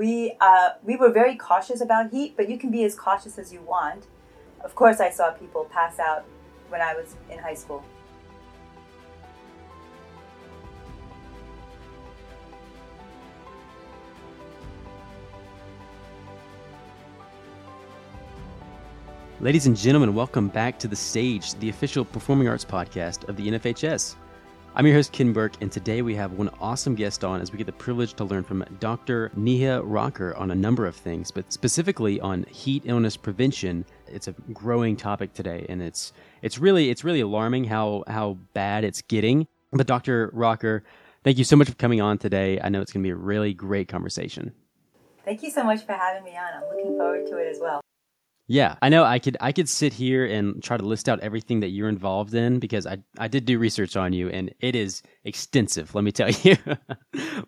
[0.00, 3.52] we uh, we were very cautious about heat, but you can be as cautious as
[3.52, 4.06] you want.
[4.64, 6.24] Of course, I saw people pass out
[6.70, 7.84] when I was in high school.
[19.38, 23.48] Ladies and gentlemen, welcome back to the stage, the official performing arts podcast of the
[23.48, 24.14] NFHS.
[24.72, 27.58] I'm your host, Ken Burke, and today we have one awesome guest on as we
[27.58, 29.32] get the privilege to learn from Dr.
[29.34, 33.84] Neha Raukar on a number of things, but specifically on heat illness prevention.
[34.06, 38.84] It's a growing topic today, and it's it's really it's really alarming how how bad
[38.84, 39.48] it's getting.
[39.72, 40.28] But Dr.
[40.28, 40.82] Raukar,
[41.24, 42.60] thank you so much for coming on today.
[42.60, 44.52] I know it's going to be a really great conversation.
[45.24, 46.62] Thank you so much for having me on.
[46.62, 47.80] I'm looking forward to it as well.
[48.52, 49.04] Yeah, I know.
[49.04, 52.34] I could I could sit here and try to list out everything that you're involved
[52.34, 55.94] in because I I did do research on you and it is extensive.
[55.94, 56.56] Let me tell you.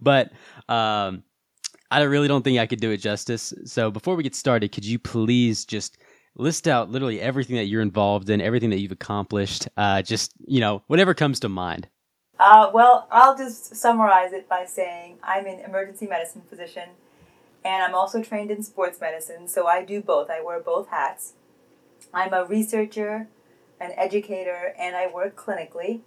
[0.00, 0.30] but
[0.68, 1.24] um,
[1.90, 3.52] I really don't think I could do it justice.
[3.64, 5.98] So before we get started, could you please just
[6.36, 10.60] list out literally everything that you're involved in, everything that you've accomplished, uh, just you
[10.60, 11.88] know whatever comes to mind.
[12.38, 16.90] Uh, well, I'll just summarize it by saying I'm an emergency medicine physician
[17.64, 20.30] and I'm also trained in sports medicine, so I do both.
[20.30, 21.34] I wear both hats.
[22.12, 23.28] I'm a researcher,
[23.80, 26.00] an educator, and I work clinically.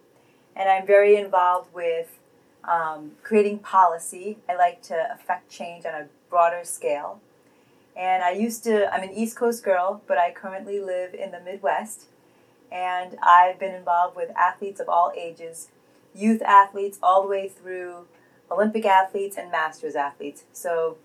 [0.56, 2.20] And I'm very involved with
[2.64, 4.38] um, creating policy.
[4.50, 7.22] I like to affect change on a broader scale.
[7.96, 11.40] And I used to, I'm an East Coast girl, but I currently live in the
[11.40, 12.06] Midwest.
[12.72, 15.70] And I've been involved with athletes of all ages,
[16.14, 18.08] youth athletes, all the way through
[18.52, 20.44] Olympic athletes and masters athletes.
[20.52, 20.98] So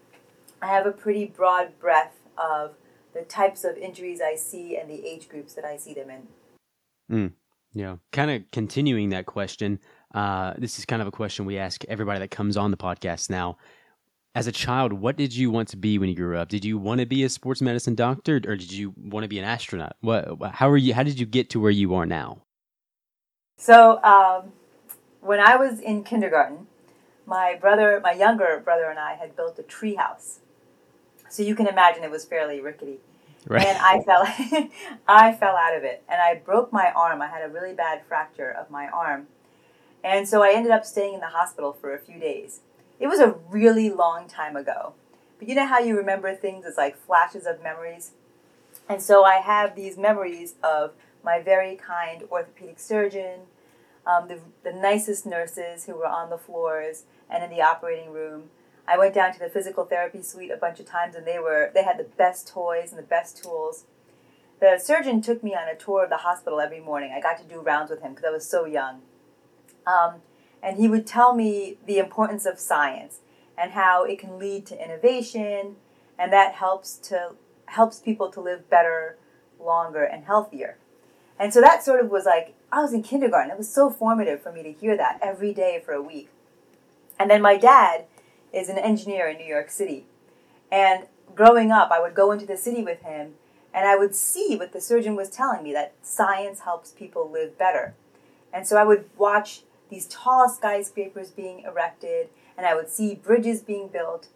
[0.62, 2.74] I have a pretty broad breadth of
[3.14, 6.28] the types of injuries I see and the age groups that I see them in.
[7.10, 7.32] Mm,
[7.72, 7.96] yeah.
[8.12, 9.80] Kind of continuing that question,
[10.14, 13.30] uh, this is kind of a question we ask everybody that comes on the podcast
[13.30, 13.56] now.
[14.32, 16.48] As a child, what did you want to be when you grew up?
[16.48, 19.40] Did you want to be a sports medicine doctor, or did you want to be
[19.40, 19.96] an astronaut?
[20.02, 20.38] What?
[20.52, 20.94] How are you?
[20.94, 22.42] How did you get to where you are now?
[23.56, 24.52] So, um,
[25.20, 26.68] when I was in kindergarten,
[27.26, 30.38] my brother, my younger brother, and I had built a tree house
[31.30, 32.98] so you can imagine it was fairly rickety.
[33.46, 33.66] Right.
[33.66, 34.68] And I fell,
[35.08, 37.22] I fell out of it, and I broke my arm.
[37.22, 39.28] I had a really bad fracture of my arm,
[40.04, 42.60] and so I ended up staying in the hospital for a few days.
[42.98, 44.92] It was a really long time ago,
[45.38, 48.10] but you know how you remember things as like flashes of memories,
[48.88, 50.92] and so I have these memories of
[51.24, 53.40] my very kind orthopedic surgeon,
[54.06, 58.50] um, the the nicest nurses who were on the floors and in the operating room
[58.90, 61.70] I went down to the physical therapy suite a bunch of times, and they were
[61.72, 63.84] they had the best toys and the best tools.
[64.58, 67.12] The surgeon took me on a tour of the hospital every morning.
[67.14, 69.02] I got to do rounds with him because I was so young,
[69.86, 70.22] um,
[70.60, 73.20] and he would tell me the importance of science
[73.56, 75.76] and how it can lead to innovation,
[76.18, 77.34] and that helps to
[77.66, 79.16] helps people to live better,
[79.60, 80.78] longer, and healthier.
[81.38, 83.52] And so that sort of was like I was in kindergarten.
[83.52, 86.28] It was so formative for me to hear that every day for a week.
[87.20, 88.06] And then my dad
[88.52, 90.06] is an engineer in New York City.
[90.70, 93.34] And growing up, I would go into the city with him
[93.72, 97.56] and I would see what the surgeon was telling me that science helps people live
[97.56, 97.94] better.
[98.52, 103.62] And so I would watch these tall skyscrapers being erected and I would see bridges
[103.62, 104.28] being built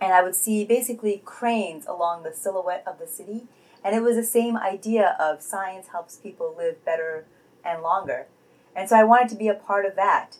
[0.00, 3.46] and I would see basically cranes along the silhouette of the city.
[3.84, 7.26] And it was the same idea of science helps people live better
[7.64, 8.26] and longer.
[8.74, 10.36] And so I wanted to be a part of that.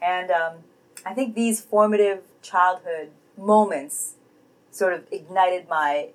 [0.00, 0.52] And um,
[1.04, 4.14] I think these formative childhood moments
[4.70, 6.08] sort of ignited my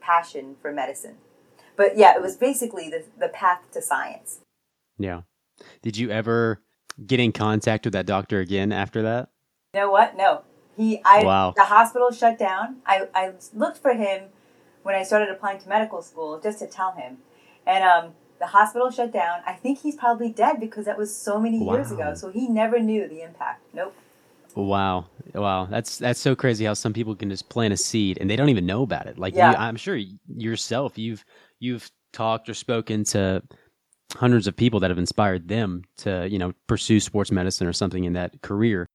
[0.00, 1.16] passion for medicine.
[1.76, 4.40] But yeah, it was basically the, the path to science.
[4.98, 5.22] Yeah.
[5.82, 6.62] Did you ever
[7.06, 9.30] get in contact with that doctor again after that?
[9.74, 10.16] You know what?
[10.16, 10.42] No.
[10.76, 11.52] He I wow.
[11.56, 12.76] the hospital shut down.
[12.86, 14.24] I, I looked for him
[14.82, 17.18] when I started applying to medical school just to tell him.
[17.66, 19.40] And um, the hospital shut down.
[19.46, 21.74] I think he's probably dead because that was so many wow.
[21.74, 22.14] years ago.
[22.14, 23.62] So he never knew the impact.
[23.72, 23.94] Nope.
[24.54, 28.28] Wow, wow, that's that's so crazy how some people can just plant a seed and
[28.28, 29.18] they don't even know about it.
[29.18, 29.52] Like yeah.
[29.52, 31.24] you, I'm sure yourself, you've
[31.58, 33.42] you've talked or spoken to
[34.16, 38.04] hundreds of people that have inspired them to you know pursue sports medicine or something
[38.04, 38.86] in that career.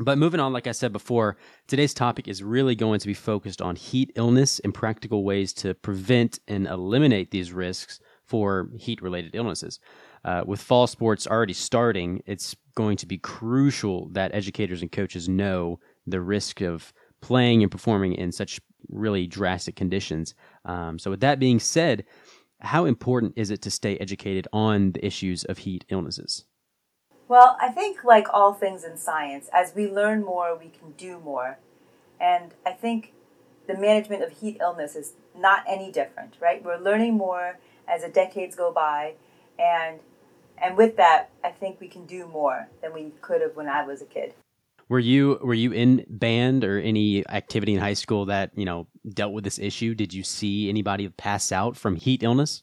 [0.00, 1.36] But moving on, like I said before,
[1.66, 5.74] today's topic is really going to be focused on heat illness and practical ways to
[5.74, 9.80] prevent and eliminate these risks for heat related illnesses.
[10.24, 15.28] Uh, with fall sports already starting, it's going to be crucial that educators and coaches
[15.28, 20.36] know the risk of playing and performing in such really drastic conditions.
[20.64, 22.04] Um, so, with that being said,
[22.60, 26.44] how important is it to stay educated on the issues of heat illnesses?
[27.26, 31.18] Well, I think, like all things in science, as we learn more, we can do
[31.18, 31.58] more.
[32.20, 33.12] And I think
[33.66, 36.64] the management of heat illness is not any different, right?
[36.64, 37.58] We're learning more
[37.88, 39.14] as the decades go by,
[39.58, 39.98] and
[40.62, 43.84] and with that, I think we can do more than we could have when I
[43.84, 44.34] was a kid.
[44.88, 48.86] Were you were you in band or any activity in high school that you know
[49.08, 49.94] dealt with this issue?
[49.94, 52.62] Did you see anybody pass out from heat illness?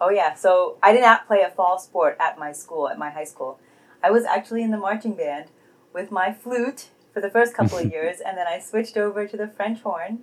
[0.00, 3.10] Oh yeah, so I did not play a fall sport at my school, at my
[3.10, 3.58] high school.
[4.02, 5.46] I was actually in the marching band
[5.92, 9.36] with my flute for the first couple of years, and then I switched over to
[9.36, 10.20] the French horn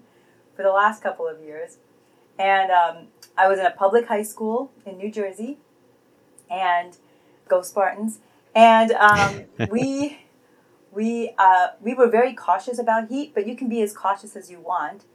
[0.56, 1.78] for the last couple of years.
[2.38, 5.60] And um, I was in a public high school in New Jersey,
[6.50, 6.98] and
[7.54, 8.20] go Spartans.
[8.56, 10.20] And um, we
[10.92, 14.50] we uh, we were very cautious about heat, but you can be as cautious as
[14.50, 15.06] you want.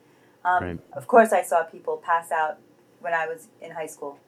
[0.44, 0.78] Um, right.
[0.92, 2.58] Of course, I saw people pass out
[3.00, 4.18] when I was in high school.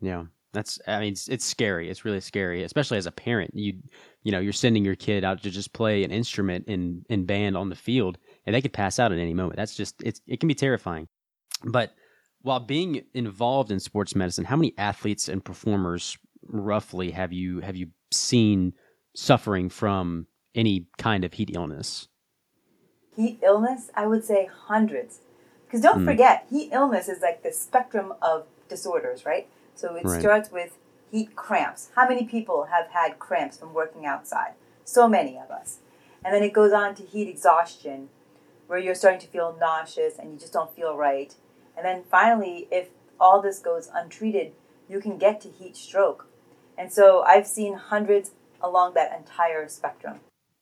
[0.00, 0.24] Yeah.
[0.54, 1.90] That's I mean it's, it's scary.
[1.90, 3.50] It's really scary, especially as a parent.
[3.54, 3.74] You
[4.22, 7.56] you know, you're sending your kid out to just play an instrument in in band
[7.56, 8.16] on the field
[8.46, 9.56] and they could pass out at any moment.
[9.56, 11.06] That's just it's it can be terrifying.
[11.64, 11.92] But
[12.42, 16.16] while being involved in sports medicine, how many athletes and performers
[16.48, 18.74] roughly have you have you seen
[19.14, 22.08] suffering from any kind of heat illness?
[23.16, 25.20] Heat illness, I would say hundreds.
[25.66, 26.04] Because don't mm.
[26.04, 29.48] forget, heat illness is like the spectrum of disorders, right?
[29.74, 30.20] So it right.
[30.20, 30.78] starts with
[31.10, 31.90] heat cramps.
[31.94, 34.54] How many people have had cramps from working outside?
[34.84, 35.78] So many of us.
[36.24, 38.08] And then it goes on to heat exhaustion,
[38.66, 41.34] where you're starting to feel nauseous and you just don't feel right.
[41.76, 42.88] And then finally, if
[43.20, 44.52] all this goes untreated,
[44.88, 46.27] you can get to heat stroke.
[46.78, 48.30] And so I've seen hundreds
[48.62, 50.20] along that entire spectrum.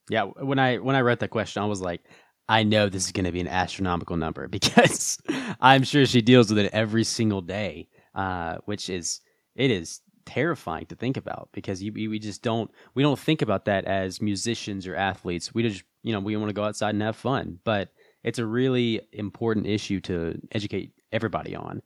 [0.09, 2.01] Yeah, when I when I read that question, I was like,
[2.49, 5.19] I know this is going to be an astronomical number because
[5.61, 9.21] I'm sure she deals with it every single day uh, which is
[9.55, 13.67] it is terrifying to think about because you, we just don't we don't think about
[13.67, 15.55] that as musicians or athletes.
[15.55, 17.91] We just you know we want to go outside and have fun, but
[18.25, 21.83] it's a really important issue to educate everybody on.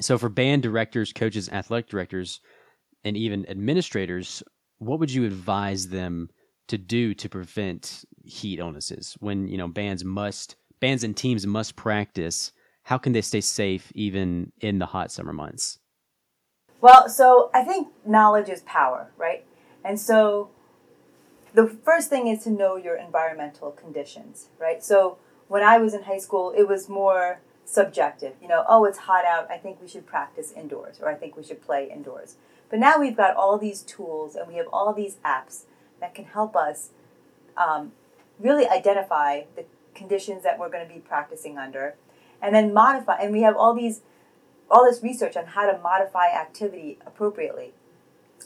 [0.00, 2.40] So for band directors, coaches, athletic directors,
[3.08, 4.42] and even administrators,
[4.78, 6.30] what would you advise them
[6.68, 11.74] to do to prevent heat illnesses when you know bands must bands and teams must
[11.74, 12.52] practice
[12.84, 15.78] how can they stay safe even in the hot summer months?
[16.80, 19.44] Well, so I think knowledge is power, right?
[19.84, 20.50] And so
[21.52, 24.82] the first thing is to know your environmental conditions, right?
[24.82, 25.18] So
[25.48, 28.34] when I was in high school, it was more subjective.
[28.40, 29.50] You know, oh, it's hot out.
[29.50, 32.36] I think we should practice indoors, or I think we should play indoors.
[32.70, 35.62] But now we've got all these tools and we have all these apps
[36.00, 36.90] that can help us
[37.56, 37.92] um,
[38.38, 41.94] really identify the conditions that we're going to be practicing under
[42.40, 43.18] and then modify.
[43.20, 44.02] And we have all these,
[44.70, 47.72] all this research on how to modify activity appropriately.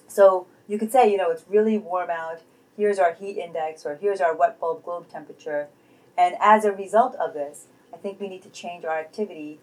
[0.06, 2.40] So you could say, you know, it's really warm out.
[2.76, 5.68] Here's our heat index, or here's our wet bulb globe temperature.
[6.16, 9.60] And as a result of this, I think we need to change our activity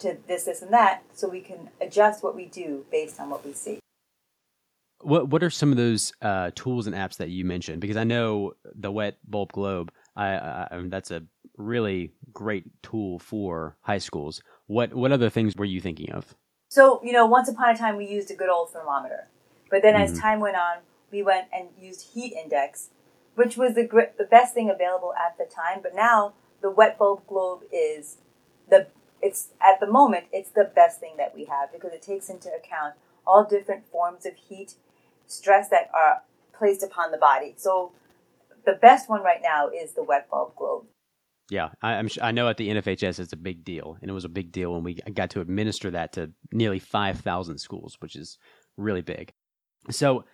[0.00, 3.44] to this, this, and that, so we can adjust what we do based on what
[3.44, 3.78] we see.
[5.00, 7.80] What What are some of those uh, tools and apps that you mentioned?
[7.80, 9.92] Because I know the wet bulb globe.
[10.16, 11.22] I, I, I mean, that's a
[11.56, 14.42] really great tool for high schools.
[14.66, 16.34] What what other things were you thinking of?
[16.68, 19.28] So you know, once upon a time we used a good old thermometer,
[19.70, 20.14] but then mm-hmm.
[20.14, 20.78] as time went on,
[21.10, 22.90] we went and used heat index,
[23.34, 25.80] which was the gr- the best thing available at the time.
[25.82, 28.18] But now the wet bulb globe is
[28.68, 28.88] the
[29.20, 32.48] it's at the moment it's the best thing that we have because it takes into
[32.48, 32.94] account
[33.26, 34.74] all different forms of heat
[35.26, 36.22] stress that are
[36.56, 37.54] placed upon the body.
[37.56, 37.92] So
[38.64, 40.86] the best one right now is the wet bulb globe.
[41.50, 44.26] Yeah, I, am I know at the NFHS it's a big deal, and it was
[44.26, 48.36] a big deal when we got to administer that to nearly 5,000 schools, which is
[48.76, 49.32] really big.
[49.90, 50.24] So,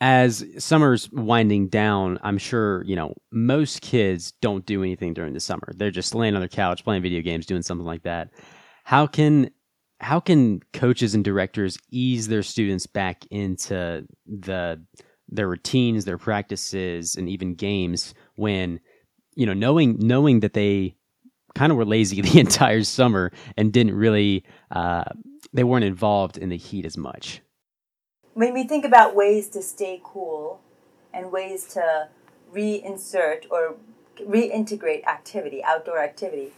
[0.00, 5.40] as summer's winding down, I'm sure you know most kids don't do anything during the
[5.40, 5.72] summer.
[5.76, 8.30] They're just laying on their couch playing video games, doing something like that.
[8.84, 9.50] How can
[10.00, 14.82] how can coaches and directors ease their students back into the
[15.28, 18.80] their routines, their practices, and even games when
[19.36, 20.96] you know, knowing knowing that they
[21.54, 25.04] kind of were lazy the entire summer and didn't really uh,
[25.52, 27.40] they weren't involved in the heat as much.
[28.34, 30.60] When we think about ways to stay cool
[31.12, 32.08] and ways to
[32.54, 33.76] reinsert or
[34.20, 36.52] reintegrate activity, outdoor activity,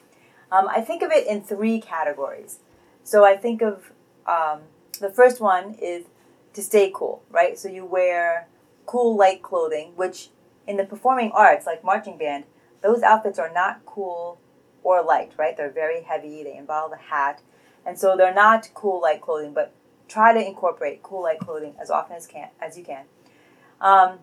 [0.51, 2.59] um, I think of it in three categories.
[3.05, 3.91] So I think of
[4.27, 4.61] um,
[5.01, 6.05] the first one is
[6.53, 7.59] to stay cool, right?
[7.59, 8.49] So you wear
[8.85, 10.29] cool, light clothing, which
[10.67, 12.45] in the performing arts, like marching band,
[12.83, 14.39] those outfits are not cool
[14.83, 15.57] or light, right?
[15.57, 17.41] They're very heavy, they involve a hat.
[17.87, 19.73] And so they're not cool light clothing, but
[20.09, 23.05] try to incorporate cool light clothing as often as can as you can.
[23.81, 24.19] Um,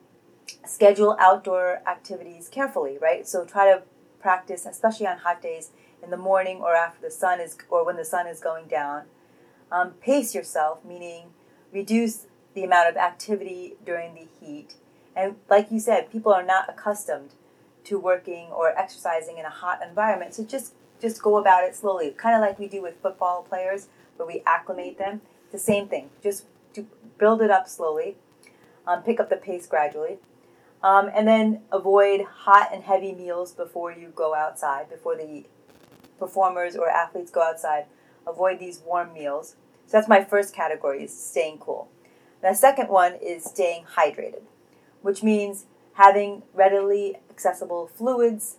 [0.66, 3.28] schedule outdoor activities carefully, right?
[3.28, 3.84] So try to
[4.20, 5.72] practice, especially on hot days
[6.04, 9.04] in the morning or after the sun is or when the sun is going down.
[9.72, 11.28] Um, pace yourself, meaning
[11.72, 14.76] reduce the amount of activity during the heat.
[15.16, 17.32] And like you said, people are not accustomed
[17.86, 22.12] to working or exercising in a hot environment, so just just go about it slowly,
[22.12, 25.22] kind of like we do with football players, where we acclimate them.
[25.52, 26.10] The same thing.
[26.22, 26.86] Just to
[27.18, 28.18] build it up slowly,
[28.86, 30.18] um, pick up the pace gradually,
[30.84, 35.46] um, and then avoid hot and heavy meals before you go outside, before the
[36.18, 37.86] performers or athletes go outside.
[38.28, 39.56] Avoid these warm meals.
[39.88, 41.90] So that's my first category is staying cool.
[42.42, 44.44] The second one is staying hydrated,
[45.02, 48.58] which means having readily accessible fluids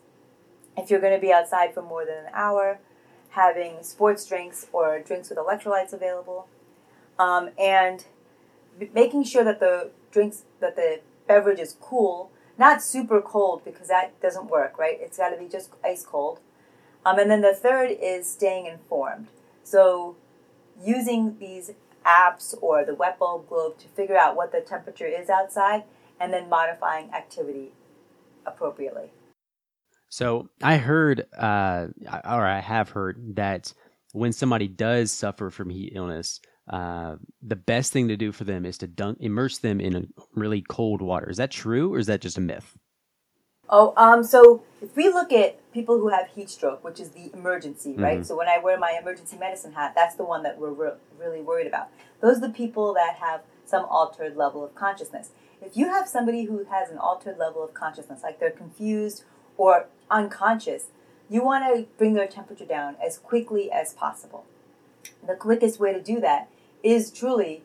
[0.77, 2.79] if you're going to be outside for more than an hour,
[3.31, 6.49] having sports drinks or drinks with electrolytes available,
[7.21, 8.07] um, and
[8.95, 14.19] making sure that the drinks that the beverage is cool, not super cold because that
[14.23, 14.97] doesn't work, right?
[14.99, 16.41] It's got to be just ice cold.
[17.05, 19.29] Um, and then the third is staying informed.
[19.62, 20.17] So
[20.83, 21.73] using these
[22.07, 25.85] apps or the wet bulb globe to figure out what the temperature is outside
[26.19, 27.73] and then modifying activity
[28.47, 29.12] appropriately.
[30.09, 31.89] So I heard, uh,
[32.25, 33.75] or I have heard that
[34.12, 38.65] when somebody does suffer from heat illness, uh, the best thing to do for them
[38.65, 41.29] is to dunk, immerse them in really cold water.
[41.29, 42.79] Is that true, or is that just a myth?
[43.69, 47.31] Oh, um, so if we look at people who have heat stroke, which is the
[47.33, 48.19] emergency, right?
[48.19, 48.25] Mm-hmm.
[48.25, 51.41] So when I wear my emergency medicine hat, that's the one that we're re- really
[51.41, 51.89] worried about.
[52.21, 55.31] Those are the people that have some altered level of consciousness.
[55.62, 59.25] If you have somebody who has an altered level of consciousness, like they're confused
[59.57, 60.87] or unconscious,
[61.29, 64.47] you want to bring their temperature down as quickly as possible.
[65.25, 66.49] The quickest way to do that
[66.83, 67.63] is truly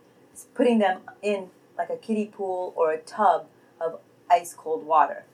[0.53, 3.48] putting them in like a kiddie pool or a tub
[3.79, 5.25] of ice cold water.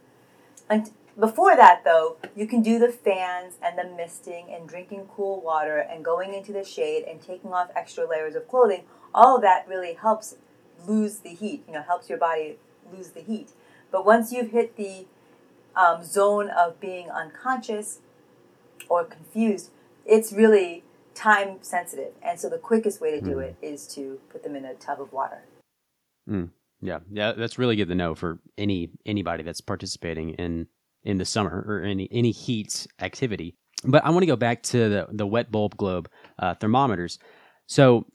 [0.69, 5.41] And before that, though, you can do the fans and the misting and drinking cool
[5.41, 8.83] water and going into the shade and taking off extra layers of clothing.
[9.13, 10.35] All of that really helps
[10.87, 12.57] lose the heat, you know, helps your body
[12.91, 13.51] lose the heat.
[13.91, 15.05] But once you've hit the
[15.75, 17.99] um, zone of being unconscious
[18.89, 19.69] or confused,
[20.05, 22.13] it's really time sensitive.
[22.21, 23.43] And so the quickest way to do mm.
[23.43, 25.43] it is to put them in a tub of water.
[26.29, 26.49] Mm.
[26.81, 30.67] Yeah, yeah, that's really good to know for any anybody that's participating in
[31.03, 33.55] in the summer or any any heat activity.
[33.83, 37.19] But I want to go back to the the wet bulb globe uh, thermometers.
[37.67, 38.07] So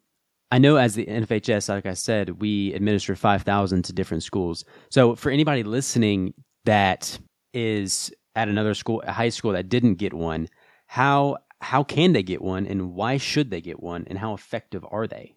[0.51, 4.65] I know as the NFHS, like I said, we administer five thousand to different schools.
[4.91, 6.35] So for anybody listening
[6.65, 7.19] that
[7.55, 10.49] is at another school, a high school that didn't get one,
[10.87, 14.85] how how can they get one, and why should they get one, and how effective
[14.91, 15.35] are they?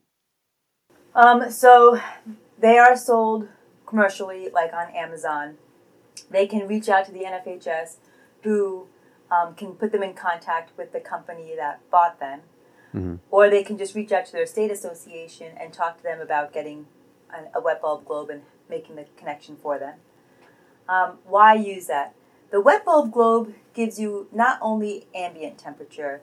[1.16, 2.00] Um, so
[2.60, 3.48] they are sold
[3.86, 5.58] commercially, like on Amazon.
[6.30, 7.98] They can reach out to the NFHS,
[8.44, 8.88] who
[9.32, 12.42] um, can put them in contact with the company that bought them,
[12.94, 13.16] mm-hmm.
[13.32, 16.54] or they can just reach out to their state association and talk to them about
[16.54, 16.88] getting
[17.34, 19.96] a, a wet bulb globe and making the connection for them.
[20.88, 22.16] Um, why use that?
[22.52, 26.22] The wet bulb globe gives you not only ambient temperature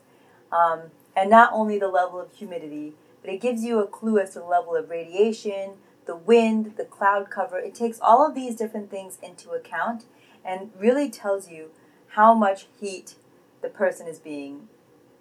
[0.50, 4.32] um, and not only the level of humidity, but it gives you a clue as
[4.32, 5.74] to the level of radiation,
[6.06, 7.58] the wind, the cloud cover.
[7.58, 10.04] It takes all of these different things into account
[10.44, 11.70] and really tells you
[12.10, 13.14] how much heat
[13.62, 14.68] the person is being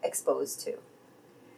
[0.04, 0.76] exposed to.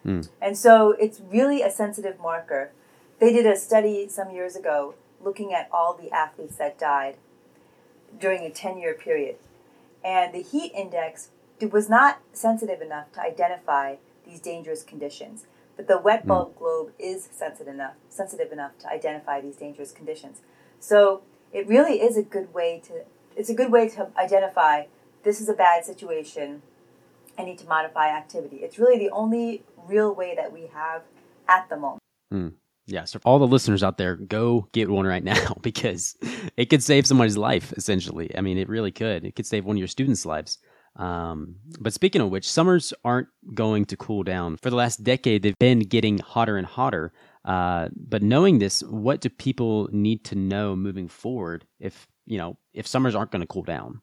[0.05, 0.29] Mm.
[0.41, 2.71] And so it's really a sensitive marker.
[3.19, 7.17] They did a study some years ago looking at all the athletes that died
[8.19, 9.35] during a 10 year period.
[10.03, 11.29] And the heat index
[11.71, 13.95] was not sensitive enough to identify
[14.25, 15.45] these dangerous conditions.
[15.75, 16.29] But the wet hmm.
[16.29, 16.57] bulb mm.
[16.57, 20.41] globe is sensitive enough, sensitive enough to identify these dangerous conditions.
[20.79, 21.21] So
[21.53, 23.05] it really is a good way to
[23.35, 24.85] it's a good way to identify
[25.23, 26.63] this is a bad situation.
[27.37, 28.57] I need to modify activity.
[28.57, 31.03] It's really the only real way that we have
[31.47, 32.01] at the moment.
[32.33, 32.53] Mm.
[32.87, 36.15] Yeah, so all the listeners out there, go get one right now because
[36.55, 38.35] it could save somebody's life, essentially.
[38.35, 39.25] I mean, it really could.
[39.25, 40.57] It could save one of your students' lives.
[40.95, 44.57] Um, but speaking of which, summers aren't going to cool down.
[44.57, 47.13] For the last decade, they've been getting hotter and hotter.
[47.45, 52.57] Uh, but knowing this, what do people need to know moving forward if, you know,
[52.73, 54.01] if summers aren't going to cool down?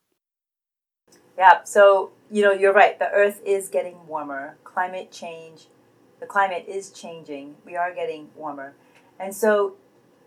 [1.37, 2.99] Yeah, so, you know, you're right.
[2.99, 4.57] The earth is getting warmer.
[4.63, 5.67] Climate change
[6.21, 7.57] the climate is changing.
[7.65, 8.75] We are getting warmer.
[9.19, 9.77] And so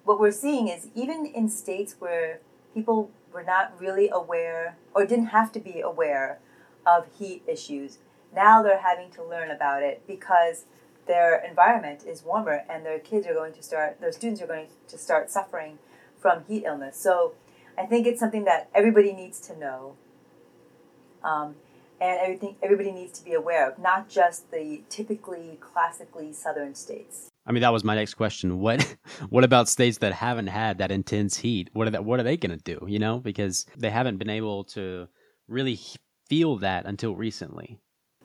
[0.04, 2.40] what we're seeing is even in states where
[2.74, 6.40] people were not really aware or didn't have to be aware
[6.86, 8.00] of heat issues,
[8.34, 10.66] now they're having to learn about it because
[11.08, 14.68] their environment is warmer and their kids are going to start, their students are going
[14.88, 15.80] to start suffering
[16.20, 16.98] from heat illness.
[16.98, 17.34] So
[17.78, 19.96] I think it's something that everybody needs to know.
[21.24, 21.56] Um,
[22.00, 27.30] and everything everybody needs to be aware of, not just the typically classically southern states.
[27.46, 28.60] I mean, that was my next question.
[28.60, 28.96] What
[29.30, 31.70] what about states that haven't had that intense heat?
[31.74, 32.06] What are that?
[32.06, 32.86] What are they going to do?
[32.88, 35.08] You know, because they haven't been able to
[35.48, 35.80] really
[36.28, 37.80] feel that until recently.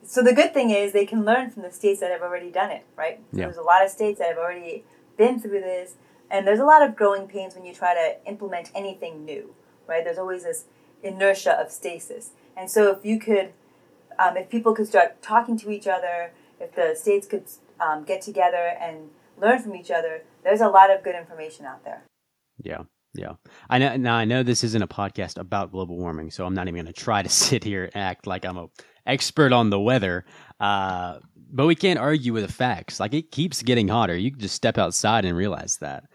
[0.05, 2.71] So the good thing is they can learn from the states that have already done
[2.71, 3.21] it, right?
[3.31, 3.45] So yeah.
[3.45, 4.83] There's a lot of states that have already
[5.17, 5.95] been through this,
[6.29, 9.55] and there's a lot of growing pains when you try to implement anything new,
[9.87, 10.03] right?
[10.03, 10.65] There's always this
[11.01, 13.53] inertia of stasis, and so if you could,
[14.19, 17.45] um, if people could start talking to each other, if the states could
[17.79, 21.83] um, get together and learn from each other, there's a lot of good information out
[21.83, 22.03] there.
[22.57, 22.83] Yeah.
[23.15, 23.33] Yeah,
[23.69, 23.95] I know.
[23.95, 26.91] Now I know this isn't a podcast about global warming, so I'm not even going
[26.91, 28.67] to try to sit here and act like I'm a
[29.05, 30.25] expert on the weather.
[30.59, 31.19] Uh,
[31.51, 32.99] but we can't argue with the facts.
[32.99, 34.17] Like it keeps getting hotter.
[34.17, 36.05] You can just step outside and realize that.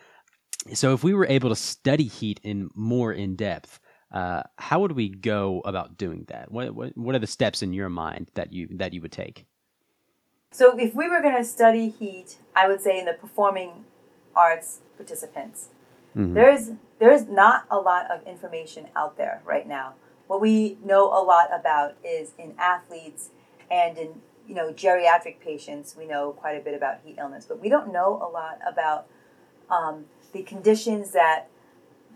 [0.74, 3.78] So if we were able to study heat in more in depth,
[4.12, 6.50] uh, how would we go about doing that?
[6.50, 9.46] What, what what are the steps in your mind that you that you would take?
[10.50, 13.84] So if we were going to study heat, I would say in the performing
[14.34, 15.68] arts participants,
[16.16, 16.34] mm-hmm.
[16.34, 19.94] there's there's not a lot of information out there right now.
[20.26, 23.30] What we know a lot about is in athletes
[23.70, 25.96] and in you know geriatric patients.
[25.98, 29.06] We know quite a bit about heat illness, but we don't know a lot about
[29.70, 31.48] um, the conditions that.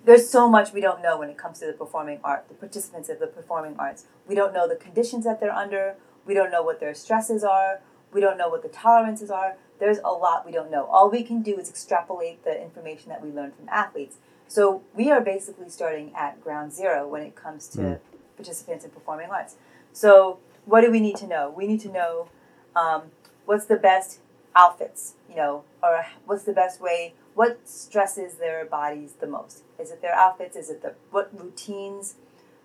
[0.04, 3.08] There's so much we don't know when it comes to the performing art, the participants
[3.08, 4.04] of the performing arts.
[4.26, 5.94] We don't know the conditions that they're under.
[6.26, 7.80] We don't know what their stresses are.
[8.12, 9.56] We don't know what the tolerances are.
[9.78, 10.84] There's a lot we don't know.
[10.86, 14.16] All we can do is extrapolate the information that we learn from athletes.
[14.48, 18.00] So we are basically starting at ground zero when it comes to mm.
[18.36, 19.56] participants in performing arts.
[19.92, 21.52] So what do we need to know?
[21.56, 22.28] We need to know
[22.76, 23.04] um,
[23.46, 24.18] what's the best
[24.54, 29.62] outfits, you know, or what's the best way, what stresses their bodies the most?
[29.82, 30.56] Is it their outfits?
[30.56, 32.14] Is it the what routines,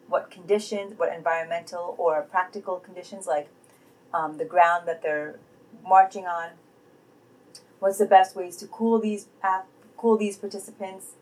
[0.08, 3.50] what conditions, what environmental or practical conditions like
[4.14, 5.40] um, the ground that they're
[5.84, 6.52] marching on?
[7.80, 9.28] What's the best ways to cool these
[9.98, 11.14] cool these participants?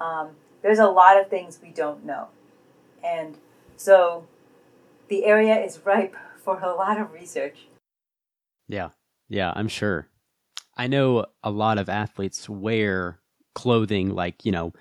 [0.00, 0.30] Um,
[0.62, 2.28] there's a lot of things we don't know.
[3.02, 3.38] And
[3.76, 4.26] so
[5.08, 7.66] the area is ripe for a lot of research.
[8.68, 8.90] Yeah,
[9.28, 10.08] yeah, I'm sure.
[10.76, 13.18] I know a lot of athletes wear
[13.54, 14.72] clothing like, you know,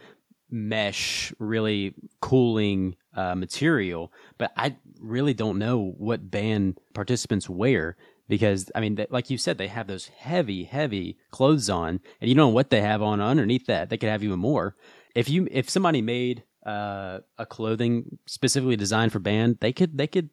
[0.50, 7.98] mesh, really cooling uh, material, but I really don't know what band participants wear
[8.30, 12.30] because I mean, they, like you said, they have those heavy, heavy clothes on, and
[12.30, 13.90] you don't know what they have on underneath that.
[13.90, 14.76] They could have even more
[15.18, 20.06] if you if somebody made uh, a clothing specifically designed for band, they could they
[20.06, 20.30] could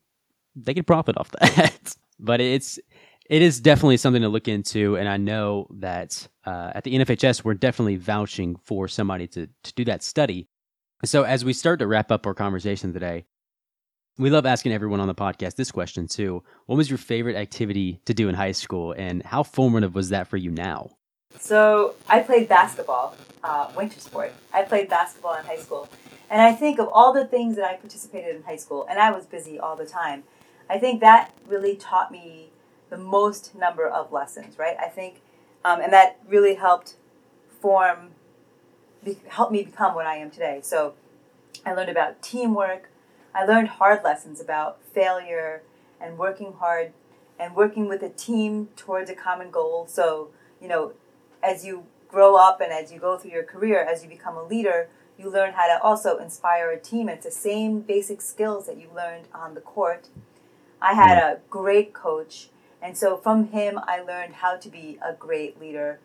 [0.54, 1.96] they could profit off that.
[2.20, 2.78] but it's
[3.26, 7.44] it is definitely something to look into, and I know that uh, at the NFHS
[7.44, 10.48] we're definitely vouching for somebody to to do that study.
[11.04, 13.26] So as we start to wrap up our conversation today,
[14.18, 16.42] we love asking everyone on the podcast this question too.
[16.66, 20.28] What was your favorite activity to do in high school, and how formative was that
[20.28, 20.90] for you now?
[21.38, 24.32] So I played basketball, uh, winter sport.
[24.52, 25.88] I played basketball in high school.
[26.30, 29.10] And I think of all the things that I participated in high school, and I
[29.10, 30.24] was busy all the time,
[30.70, 32.50] I think that really taught me
[32.94, 34.76] the most number of lessons, right?
[34.78, 35.20] I think,
[35.64, 36.94] um, and that really helped
[37.60, 38.10] form,
[39.02, 40.60] be, help me become what I am today.
[40.62, 40.94] So
[41.66, 42.90] I learned about teamwork.
[43.34, 45.62] I learned hard lessons about failure
[46.00, 46.92] and working hard
[47.36, 49.88] and working with a team towards a common goal.
[49.88, 50.30] So,
[50.62, 50.92] you know,
[51.42, 54.44] as you grow up and as you go through your career, as you become a
[54.44, 57.08] leader, you learn how to also inspire a team.
[57.08, 60.10] It's the same basic skills that you learned on the court.
[60.80, 62.50] I had a great coach,
[62.84, 66.00] and so from him, I learned how to be a great leader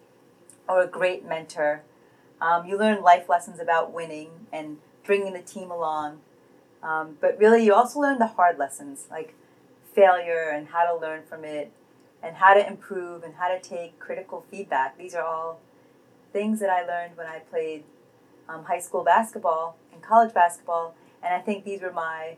[0.68, 1.84] or a great mentor.
[2.40, 6.22] Um, you learn life lessons about winning and bringing the team along.
[6.82, 9.36] Um, but really, you also learn the hard lessons like
[9.94, 11.74] failure and how to learn from it
[12.24, 14.98] and how to improve and how to take critical feedback.
[14.98, 15.60] These are all
[16.32, 17.84] things that I learned when I played
[18.48, 22.38] um, high school basketball and college basketball, and I think these were my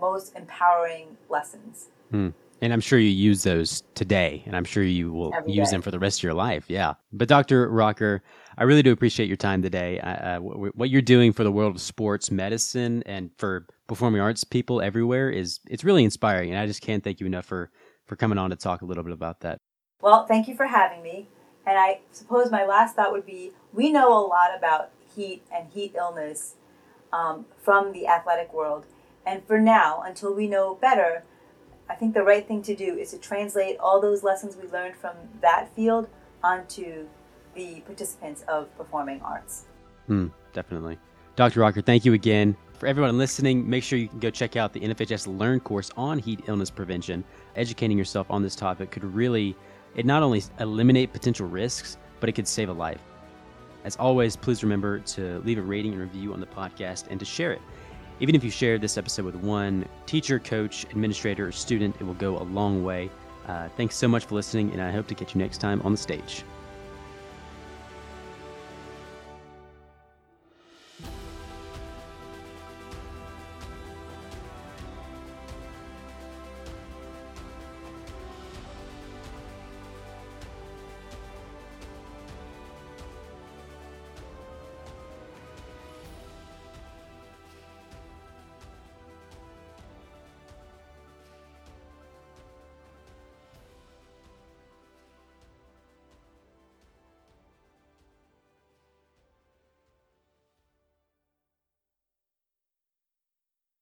[0.00, 1.88] most empowering lessons.
[2.12, 2.28] Hmm.
[2.62, 5.74] And I'm sure you use those today, and I'm sure you will Every use day.
[5.74, 6.64] them for the rest of your life.
[6.68, 6.94] Yeah.
[7.12, 7.68] But Dr.
[7.68, 8.20] Raukar,
[8.56, 9.98] I really do appreciate your time today.
[9.98, 14.80] Uh, what you're doing for the world of sports medicine and for performing arts people
[14.80, 17.70] everywhere is it's really inspiring, and I just can't thank you enough for
[18.06, 19.58] for coming on to talk a little bit about that.
[20.00, 21.28] Well, thank you for having me.
[21.66, 25.68] And I suppose my last thought would be we know a lot about heat and
[25.68, 26.54] heat illness
[27.12, 28.86] um, from the athletic world.
[29.26, 31.24] And for now, until we know better,
[31.88, 34.96] I think the right thing to do is to translate all those lessons we learned
[34.96, 36.08] from that field
[36.42, 37.06] onto
[37.54, 39.64] the participants of performing arts.
[40.08, 40.98] Mm, definitely.
[41.36, 41.60] Dr.
[41.60, 44.80] Raukar, thank you again for everyone listening, make sure you can go check out the
[44.80, 47.22] NFHS Learn course on heat illness prevention.
[47.54, 49.54] Educating yourself on this topic could really,
[49.94, 53.00] it not only eliminate potential risks, but it could save a life.
[53.84, 57.24] As always, please remember to leave a rating and review on the podcast and to
[57.24, 57.62] share it.
[58.20, 62.14] Even if you share this episode with one teacher, coach, administrator, or student, it will
[62.14, 63.10] go a long way.
[63.46, 65.92] Uh, thanks so much for listening, and I hope to catch you next time on
[65.92, 66.44] the stage.